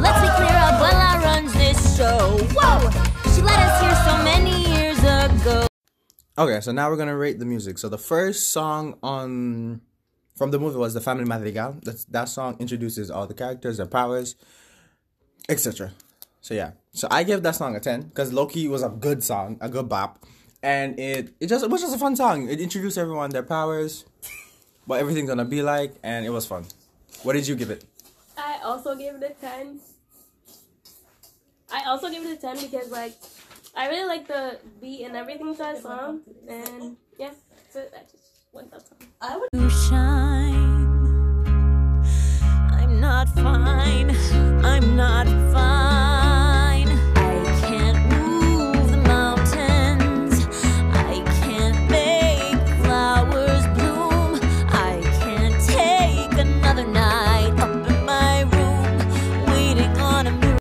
[0.00, 2.36] Let's be clear, Abuela runs this show.
[2.54, 2.90] Whoa!
[3.34, 5.66] She let us hear so many years ago.
[6.36, 7.78] Okay, so now we're gonna rate the music.
[7.78, 9.80] So the first song on
[10.38, 11.76] from the movie was the Family Madrigal.
[11.82, 14.36] That's that song introduces all the characters, their powers,
[15.48, 15.92] etc.
[16.40, 19.58] So yeah, so I give that song a ten because Loki was a good song,
[19.60, 20.24] a good bop,
[20.62, 22.48] and it it just it was just a fun song.
[22.48, 24.04] It introduced everyone their powers,
[24.86, 26.64] what everything's gonna be like, and it was fun.
[27.24, 27.84] What did you give it?
[28.36, 29.80] I also gave it a ten.
[31.70, 33.14] I also gave it a ten because like
[33.74, 37.32] I really like the beat and everything to that song, and yeah,
[37.70, 38.98] so I just went that song.
[39.20, 40.86] I would to shine.
[42.72, 44.16] I'm not fine.
[44.64, 46.88] I'm not fine.
[47.16, 50.46] I can't move the mountains.
[50.92, 54.40] I can't make flowers bloom.
[54.68, 60.58] I can't take another night up in my room, waiting on a miracle.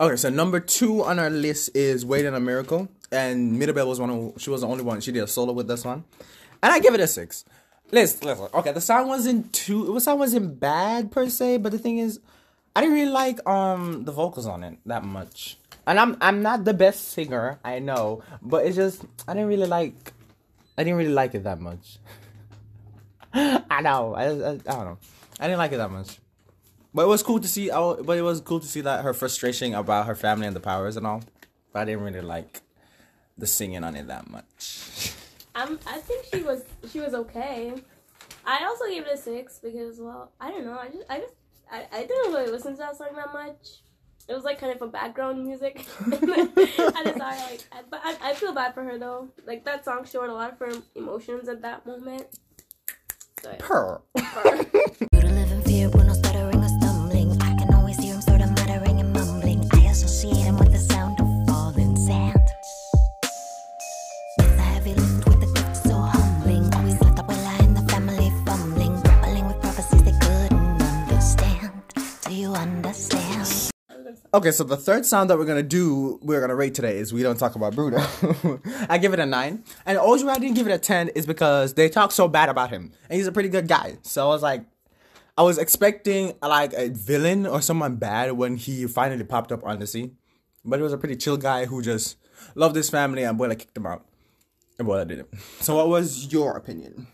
[0.00, 3.98] Okay, so number two on our list is "Waiting on a Miracle," and Mirabel was
[3.98, 6.04] one of she was the only one she did a solo with this one,
[6.64, 7.44] and I give it a six.
[7.92, 8.48] Listen, listen.
[8.54, 9.92] Okay, the song wasn't too.
[9.92, 12.20] The song wasn't bad per se, but the thing is,
[12.74, 15.58] I didn't really like um the vocals on it that much.
[15.86, 19.66] And I'm I'm not the best singer, I know, but it's just I didn't really
[19.66, 20.12] like.
[20.78, 21.98] I didn't really like it that much.
[23.34, 24.14] I know.
[24.14, 24.98] I, I I don't know.
[25.38, 26.18] I didn't like it that much.
[26.94, 27.70] But it was cool to see.
[27.70, 30.60] oh, But it was cool to see that her frustration about her family and the
[30.60, 31.22] powers and all.
[31.72, 32.62] But I didn't really like
[33.36, 35.12] the singing on it that much.
[35.54, 37.74] I'm, I think she was she was okay.
[38.44, 41.34] I also gave it a six because well I don't know I just I just
[41.70, 43.80] I, I didn't really listen to that song that much.
[44.26, 45.84] It was like kind of a background music.
[46.06, 49.28] I just thought like I, but I, I feel bad for her though.
[49.46, 52.26] Like that song showed a lot of her emotions at that moment.
[53.42, 53.66] So, yeah.
[53.66, 54.00] Her.
[54.16, 55.20] You
[74.32, 77.22] Okay, so the third sound that we're gonna do, we're gonna rate today is we
[77.22, 77.98] don't talk about Bruno.
[78.88, 81.26] I give it a nine, and the only I didn't give it a ten is
[81.26, 83.98] because they talk so bad about him, and he's a pretty good guy.
[84.02, 84.64] So I was like,
[85.36, 89.78] I was expecting like a villain or someone bad when he finally popped up on
[89.78, 90.16] the scene,
[90.64, 92.16] but it was a pretty chill guy who just
[92.54, 94.04] loved his family, and boy, Abuela kicked him out.
[94.78, 95.34] boy Abuela did it.
[95.60, 97.06] So what was your opinion?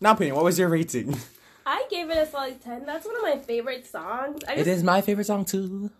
[0.00, 0.36] Not opinion.
[0.36, 1.16] What was your rating?
[1.66, 2.84] I gave it a solid ten.
[2.84, 4.42] That's one of my favorite songs.
[4.48, 5.90] I just, is my favorite song too.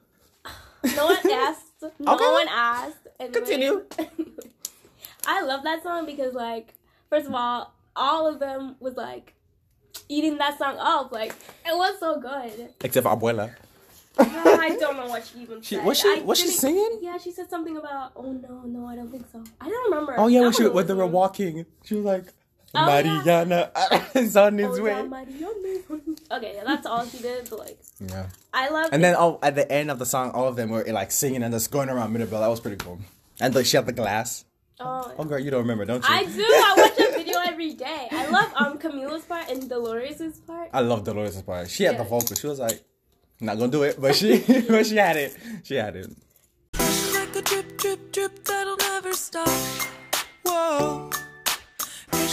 [0.97, 1.65] No one asked.
[1.99, 2.25] No Okay.
[2.25, 3.07] one asked.
[3.19, 3.35] Anyway.
[3.35, 3.85] Continue.
[5.27, 6.75] I love that song because, like,
[7.09, 9.35] first of all, all of them was like
[10.09, 11.13] eating that song up.
[11.13, 11.33] Like,
[11.67, 12.71] it was so good.
[12.83, 13.55] Except for Abuela.
[14.19, 15.85] Ah, I don't know what she even She- said.
[15.85, 16.99] was she- was she singing?
[17.01, 18.13] Yeah, she said something about.
[18.17, 19.43] Oh no, no, I don't think so.
[19.61, 20.15] I don't remember.
[20.19, 22.25] Oh yeah, when, she, when they were walking, she was like,
[22.75, 23.03] Oh, yeah.
[23.03, 23.71] Mariana
[24.15, 25.03] is on his Oh, way.
[25.03, 25.47] Mariana.
[26.33, 27.49] okay, yeah, that's all she did.
[27.51, 28.27] But like, Yeah.
[28.55, 28.91] I love.
[28.93, 31.43] And then oh, at the end of the song, all of them were like singing
[31.43, 32.41] and just going around Mirabel.
[32.41, 32.99] That was pretty cool.
[33.41, 34.45] And like, she had the glass.
[34.79, 36.15] oh, Oh girl, you don't remember, don't you?
[36.15, 36.43] I do.
[36.43, 38.09] I watch that video every day.
[38.13, 40.71] I love um Camila's part and Dolores's part.
[40.73, 41.69] I love Dolores's part.
[41.71, 42.09] She had the Yeah.
[42.09, 42.37] vocal.
[42.37, 42.83] She was like,
[43.41, 45.37] not gonna do it, but she, but she had it.
[45.65, 46.07] She had it.
[47.15, 49.49] like a drip, drip, drip that'll never stop.
[50.45, 51.11] Whoa.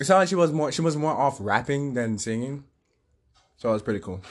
[0.00, 2.64] It sounded like she was more she was more off rapping than singing,
[3.58, 4.22] so it was pretty cool.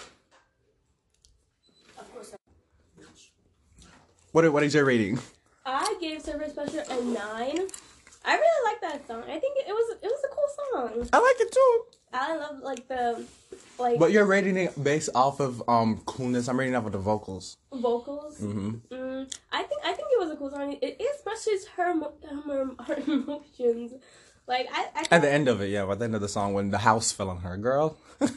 [2.00, 2.34] Of course.
[4.32, 5.20] What what is your rating?
[5.68, 7.68] I gave Surface Pressure a nine.
[8.26, 9.24] I really like that song.
[9.28, 11.10] I think it was it was a cool song.
[11.14, 11.82] I like it too.
[12.14, 13.24] I love like the
[13.78, 16.48] like But you're rating it based off of um coolness.
[16.48, 17.58] I'm rating off of the vocals.
[17.72, 18.40] vocals.
[18.40, 18.92] Mm-hmm.
[18.92, 20.78] Mm, I think I think it was a cool song.
[20.82, 23.94] It expresses her her, her emotions.
[24.50, 26.54] Like I, I At the end of it, yeah, at the end of the song
[26.54, 27.96] when the house fell on her, girl.
[28.20, 28.28] yeah,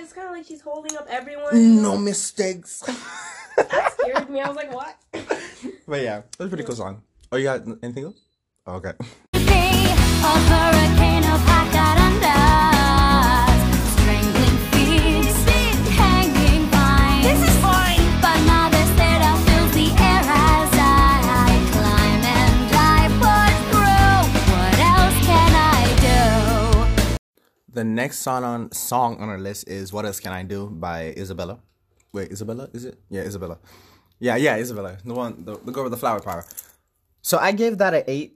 [0.00, 1.82] it's kind of like she's holding up everyone.
[1.82, 2.80] no mistakes.
[3.56, 4.40] that scared me.
[4.40, 4.96] I was like, what?
[5.86, 7.02] But yeah, it was a pretty cool song.
[7.32, 8.20] Oh, you got anything else?
[8.66, 8.92] Oh, okay.
[27.78, 31.14] The next song on song on our list is "What Else Can I Do" by
[31.14, 31.60] Isabella.
[32.12, 32.68] Wait, Isabella?
[32.74, 32.98] Is it?
[33.08, 33.58] Yeah, Isabella.
[34.18, 34.98] Yeah, yeah, Isabella.
[35.04, 36.44] The one, the, the girl with the flower power.
[37.22, 38.34] So I gave that an eight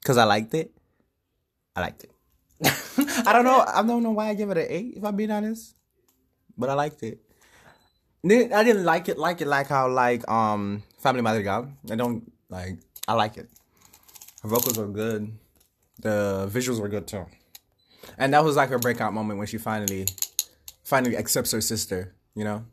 [0.00, 0.72] because I liked it.
[1.76, 2.10] I liked it.
[3.28, 3.60] I don't know.
[3.68, 4.94] I don't know why I give it an eight.
[4.96, 5.76] If I'm being honest,
[6.56, 7.20] but I liked it.
[8.24, 11.68] I didn't like it like it like how like um Family Madrigal.
[11.90, 12.78] I don't like.
[13.06, 13.50] I like it.
[14.42, 15.36] Her vocals were good.
[16.00, 17.26] The visuals were good too.
[18.18, 20.06] And that was like her breakout moment when she finally
[20.84, 22.64] finally accepts her sister, you know?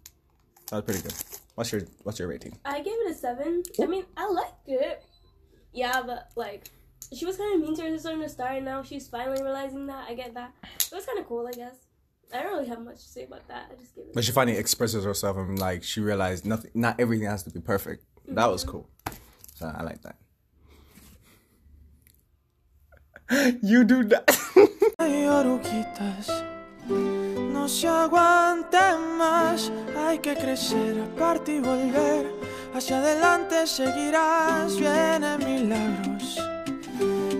[0.70, 1.14] That was pretty good.
[1.56, 2.58] What's your what's your rating?
[2.66, 3.64] I gave it a seven.
[3.82, 5.04] I mean, I liked it.
[5.74, 6.70] Yeah, but like,
[7.14, 9.42] she was kind of mean to her sister in the start, and now she's finally
[9.42, 10.08] realizing that.
[10.08, 10.52] I get that.
[10.64, 11.76] It was kind of cool, I guess.
[12.34, 13.72] I don't really have much to say about that.
[13.72, 14.14] I just gave it.
[14.14, 17.60] But she finally expresses herself and like she realized nothing not everything has to be
[17.60, 18.06] perfect.
[18.28, 18.72] That was mm-hmm.
[18.72, 18.90] cool.
[19.56, 20.16] So I like that.
[23.64, 24.28] you do that.
[25.00, 26.28] Hay oruguitas,
[26.88, 29.72] no se aguanten más.
[29.98, 32.32] Hay que crecer, aparte y volver.
[32.74, 34.76] Hacia adelante seguirás.
[34.78, 36.40] Vienen milagros,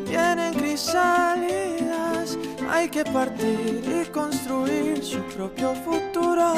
[0.08, 2.38] vienen crisálidas.
[2.70, 6.54] Hay que partir y construir su propio futuro.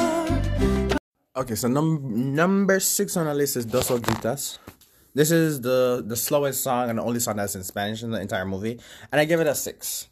[1.33, 4.59] Okay, so num- number six on our list is Dos Ojitas.
[5.15, 8.19] This is the the slowest song and the only song that's in Spanish in the
[8.21, 8.79] entire movie,
[9.11, 10.07] and I give it a six.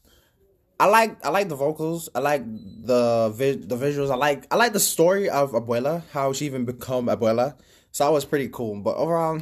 [0.80, 2.10] I like I like the vocals.
[2.16, 4.12] I like the vi- the visuals.
[4.12, 7.56] I like I like the story of Abuela, how she even become Abuela.
[7.92, 8.80] So that was pretty cool.
[8.80, 9.42] But overall,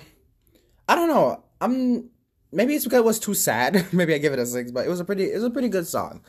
[0.87, 1.43] I don't know.
[1.61, 2.09] I'm
[2.51, 3.85] maybe it's because it was too sad.
[3.93, 4.71] maybe I give it a six.
[4.71, 6.21] But it was a pretty it was a pretty good song.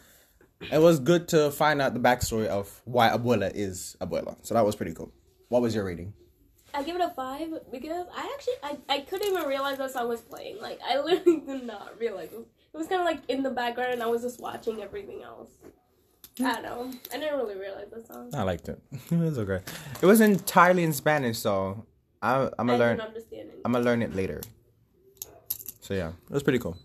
[0.71, 4.37] It was good to find out the backstory of why Abuela is Abuela.
[4.43, 5.13] So that was pretty cool.
[5.49, 6.13] What was your rating?
[6.75, 10.09] I give it a five because I actually I, I couldn't even realize that song
[10.09, 10.61] was playing.
[10.61, 12.47] Like I literally did not realize it.
[12.79, 15.51] Was kind of like in the background, and I was just watching everything else.
[16.39, 16.47] Hmm.
[16.47, 16.91] I don't know.
[17.13, 18.31] I didn't really realize that song.
[18.33, 18.81] I liked it.
[19.11, 19.61] It was okay.
[20.01, 21.85] It was entirely in Spanish, so
[22.23, 22.97] I, I'm gonna learn.
[22.99, 23.61] didn't it.
[23.65, 24.41] I'm gonna learn it later.
[25.81, 26.77] So yeah, it was pretty cool.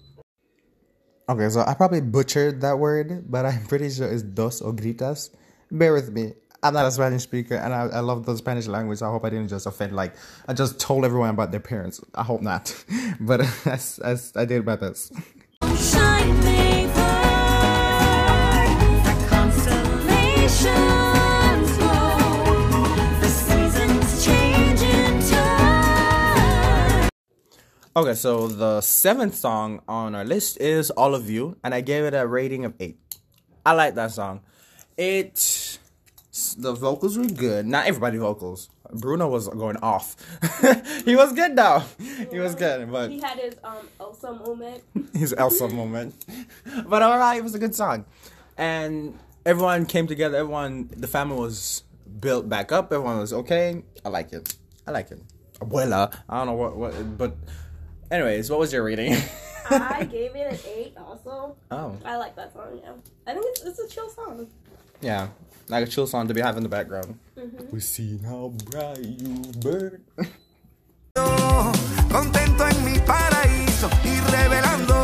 [1.29, 5.29] Okay, so I probably butchered that word, but I'm pretty sure it's dos o gritas.
[5.71, 6.33] Bear with me.
[6.63, 9.01] I'm not a Spanish speaker, and I, I love the Spanish language.
[9.01, 9.93] I hope I didn't just offend.
[9.93, 10.15] Like
[10.47, 12.01] I just told everyone about their parents.
[12.15, 12.73] I hope not,
[13.19, 15.13] but as, as I did my best.
[27.95, 32.03] Okay, so the seventh song on our list is All of You, and I gave
[32.03, 32.97] it a rating of eight.
[33.65, 34.41] I like that song.
[34.97, 35.79] It
[36.57, 37.65] the vocals were good.
[37.65, 38.69] Not everybody vocals.
[38.91, 40.15] Bruno was going off.
[41.05, 41.83] he was good though.
[42.31, 44.83] He was good, but He had his um Elsa moment.
[45.13, 46.15] his Elsa moment.
[46.87, 48.05] But alright, it was a good song.
[48.57, 51.83] And everyone came together, everyone the family was
[52.19, 53.83] built back up, everyone was okay.
[54.05, 54.55] I like it.
[54.87, 55.21] I like it.
[55.59, 56.13] Abuela.
[56.27, 57.35] I don't know what what but
[58.11, 59.15] anyways, what was your reading?
[59.69, 60.93] I gave it an eight.
[60.97, 61.97] Also, oh.
[62.05, 62.79] I like that song.
[62.81, 62.93] Yeah,
[63.27, 64.47] I think it's it's a chill song.
[65.01, 65.29] Yeah.
[65.69, 67.17] Like a chill song to be having in the background.
[67.37, 67.71] Mm-hmm.
[67.71, 70.03] We see how bright you burn.
[72.11, 75.02] Contento en mi paraíso y revelando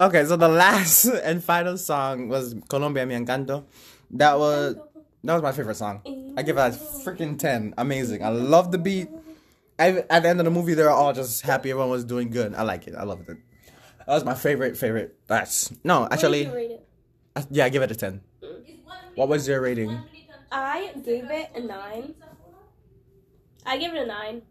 [0.00, 3.64] Okay, so the last and final song was Colombia Mi Encanto.
[4.12, 4.76] That was
[5.22, 6.00] that was my favorite song.
[6.36, 6.70] I give it a
[7.04, 7.74] freaking ten.
[7.76, 8.24] Amazing.
[8.24, 9.08] I love the beat.
[9.78, 11.70] I, at the end of the movie, they're all just happy.
[11.70, 12.54] Everyone was doing good.
[12.54, 12.94] I like it.
[12.94, 13.38] I loved it.
[14.06, 15.16] That was my favorite favorite.
[15.26, 16.88] That's no, actually, you rate it?
[17.36, 18.22] I- yeah, I give it a ten.
[19.14, 20.00] What was your rating?
[20.50, 22.14] I gave it a nine.
[23.66, 24.42] I gave it a nine.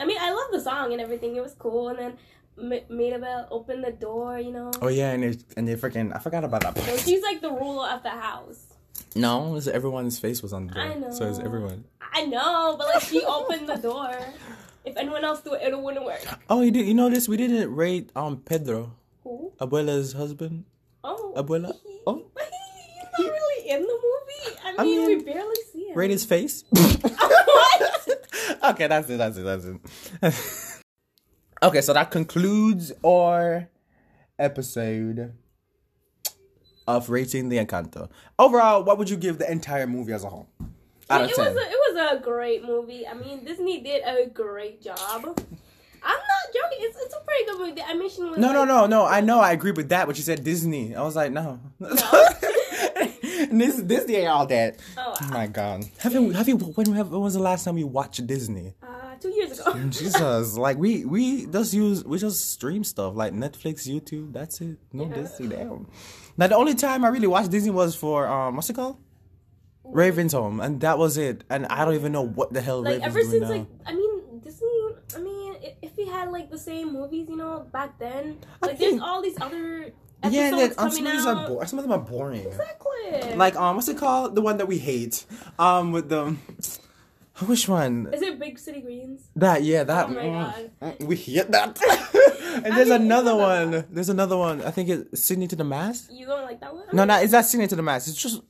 [0.00, 1.36] I mean, I love the song and everything.
[1.36, 2.16] It was cool, and then
[2.58, 4.38] Mirabel opened the door.
[4.38, 7.00] You know, Oh yeah, and they and they freaking I forgot about so that.
[7.00, 8.64] she's like the ruler of the house.
[9.14, 10.82] No, it was everyone's face was on the door.
[10.82, 11.10] I know.
[11.10, 11.84] So it's everyone.
[12.12, 14.16] I know, but like she opened the door.
[14.84, 16.22] If anyone else do it, it wouldn't work.
[16.48, 16.86] Oh, you did.
[16.86, 17.28] You know this?
[17.28, 18.92] We didn't rate um Pedro,
[19.24, 19.52] Who?
[19.60, 20.64] Abuela's husband.
[21.04, 21.74] Oh, Abuela?
[21.84, 22.22] He, Oh.
[23.16, 24.58] he's not really in the movie.
[24.64, 25.96] I I mean, mean, we barely see him.
[25.96, 26.64] Rate his face.
[26.70, 28.62] what?
[28.70, 29.16] okay, that's it.
[29.18, 29.42] That's it.
[29.42, 30.62] That's it.
[31.62, 33.68] okay, so that concludes our
[34.38, 35.32] episode
[36.86, 38.08] of rating the Encanto.
[38.38, 40.48] Overall, what would you give the entire movie as a whole?
[41.08, 43.06] Out of it was a, it was a great movie.
[43.06, 44.98] I mean, Disney did a great job.
[46.02, 46.78] I'm not joking.
[46.80, 47.72] It's, it's a pretty good movie.
[47.72, 49.04] The animation was No, no, like- no, no.
[49.06, 49.38] I know.
[49.40, 50.06] I agree with that.
[50.06, 50.94] But you said Disney.
[50.94, 51.60] I was like, no.
[53.50, 54.78] this Disney ain't all that.
[54.96, 55.84] Oh, Oh my god.
[55.98, 56.30] Have you?
[56.32, 56.56] Have you?
[56.56, 58.74] When, when was the last time you watched Disney?
[59.20, 59.74] Two years ago.
[59.88, 64.32] Jesus, like we we just use we just stream stuff like Netflix, YouTube.
[64.32, 64.78] That's it.
[64.92, 65.48] No Disney.
[65.48, 65.86] Damn.
[66.36, 68.98] Now the only time I really watched Disney was for um what's it called?
[69.84, 71.44] Raven's Home, and that was it.
[71.48, 73.48] And I don't even know what the hell like Raven's ever since now.
[73.50, 74.66] like I mean Disney.
[75.14, 78.90] I mean, if we had like the same movies, you know, back then, like there's
[78.92, 81.78] think- all these other episodes yeah, and then, um, some of these are bo- some
[81.78, 82.44] of them are boring.
[82.46, 83.34] Exactly.
[83.36, 84.34] Like um, what's it called?
[84.34, 85.24] The one that we hate.
[85.58, 86.34] Um, with the
[87.44, 88.08] which one?
[88.12, 89.28] is it Big City Greens?
[89.36, 90.32] That yeah, that Oh my mm,
[90.80, 90.98] God.
[90.98, 91.78] mm, we hate that.
[92.64, 93.70] and there's another one.
[93.72, 94.62] that There's another one.
[94.62, 96.08] I think it's Sydney to the Max.
[96.10, 96.86] You don't like that one?
[96.92, 98.08] No, no, it's not Sydney to the Max.
[98.08, 98.40] It's just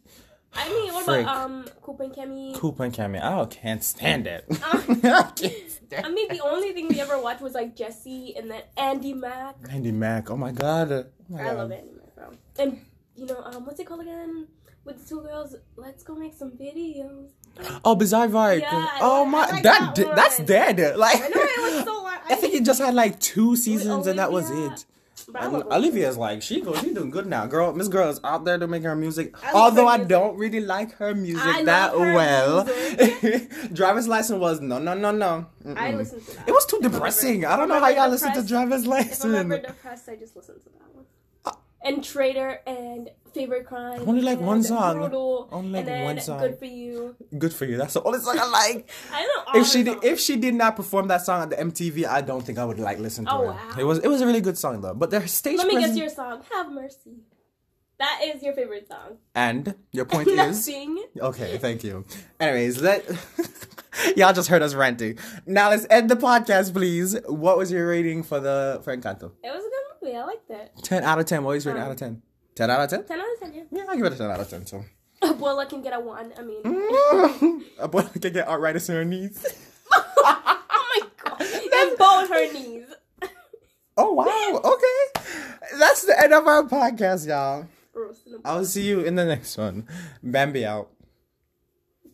[0.55, 1.22] I mean, what Frick.
[1.22, 2.55] about um Coop and Cami?
[2.55, 3.20] Coop and Cami.
[3.22, 4.44] I can't stand it.
[4.62, 8.35] Uh, I can't stand I mean, the only thing we ever watched was like Jessie
[8.37, 9.57] and then Andy Mack.
[9.70, 10.31] Andy Mack.
[10.31, 10.90] Oh my god.
[10.92, 11.57] Oh my I God.
[11.57, 12.31] love Andy Mack, bro.
[12.59, 12.81] And
[13.16, 14.46] you know, um, what's it called again?
[14.85, 17.31] With the two girls, let's go make some videos.
[17.85, 18.61] Oh, Bizaardvark.
[18.61, 20.97] Yeah, oh my, like that, that that's dead.
[20.97, 22.07] Like, I know it was so long.
[22.29, 24.85] I think it just had like two seasons and that was it.
[25.35, 27.73] And Olivia's like she goes, she's doing good now, girl.
[27.73, 29.35] Miss Girl is out there to make her music.
[29.45, 30.09] I Although her I music.
[30.11, 32.64] don't really like her music I that well.
[33.73, 35.47] Driver's license was no, no, no, no.
[35.64, 35.77] Mm-mm.
[35.77, 36.49] I listened to that.
[36.49, 37.45] It was too If depressing.
[37.45, 39.66] ever- I don't know how y'all listen to Driver's If I'm ever license.
[39.66, 41.05] depressed, I just listen to that one.
[41.85, 44.03] And Traitor and Favorite Crime.
[44.09, 44.96] Only like one song.
[44.99, 46.40] Brutal, Only like and then one song.
[46.40, 47.14] Good for you.
[47.38, 47.77] Good for you.
[47.77, 48.88] That's the only song I like.
[49.12, 52.07] I know if she did, if she did not perform that song at the MTV,
[52.07, 53.46] I don't think I would like listen to Oh, it.
[53.49, 53.70] wow.
[53.79, 54.94] It was it was a really good song though.
[54.94, 56.42] But their stage Let me guess presence your song.
[56.53, 57.16] Have mercy.
[57.99, 59.16] That is your favorite song.
[59.35, 60.68] and your point is
[61.20, 61.57] okay.
[61.59, 62.05] Thank you.
[62.38, 63.05] Anyways, let
[64.16, 65.18] y'all just heard us ranting.
[65.46, 67.16] Now let's end the podcast, please.
[67.27, 69.33] What was your rating for the for Encanto?
[69.42, 70.16] It was a good movie.
[70.16, 70.72] I liked it.
[70.83, 71.42] Ten out of ten.
[71.42, 72.22] Your rating Um, out of ten?
[72.57, 73.05] Ten out of ten.
[73.05, 73.62] 10 out of 10, yeah.
[73.71, 74.64] Yeah, I give it a ten out of ten.
[74.64, 74.83] So,
[75.23, 76.33] Abuela can get a 1.
[76.38, 77.62] I mean, mm.
[77.79, 79.45] a boy can get arthritis in her knees.
[79.95, 81.40] oh my god.
[81.40, 82.87] And both her knees.
[83.99, 84.61] Oh wow.
[84.62, 85.27] Okay,
[85.79, 87.66] that's the end of our podcast, y'all.
[88.45, 89.88] I'll see you in the next one.
[90.23, 90.90] Bambi out.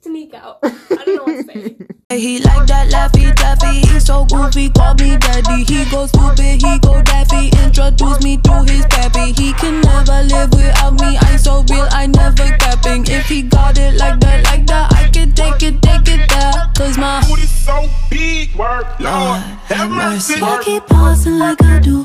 [0.03, 0.59] Sneak out.
[0.65, 0.69] I
[1.07, 1.77] don't know what to say.
[2.11, 3.87] He like that laffy taffy.
[3.87, 5.65] He so goofy, call me daddy.
[5.65, 7.49] He go stupid, he go daffy.
[7.65, 9.33] Introduce me to his pappy.
[9.33, 11.17] He can never live without me.
[11.17, 13.07] I'm so real, I never capping.
[13.07, 16.71] If he got it like that, like that, I can take it, take it there.
[16.77, 20.35] Cause my Booty so big, work, Lord, have mercy.
[20.43, 22.05] I keep pausing like I do.